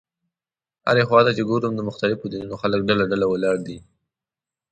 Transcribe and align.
هرې 0.87 1.03
خوا 1.07 1.21
ته 1.25 1.31
چې 1.37 1.43
ګورم 1.49 1.73
د 1.75 1.81
مختلفو 1.89 2.25
دینونو 2.31 2.55
خلک 2.61 2.79
ډله 2.89 3.03
ډله 3.11 3.25
ولاړ 3.29 3.55
دي. 3.67 3.77